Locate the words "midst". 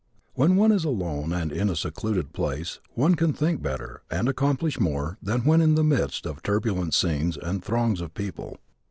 5.83-6.25